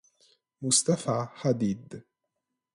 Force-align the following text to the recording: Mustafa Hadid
Mustafa 0.61 1.29
Hadid 1.45 2.01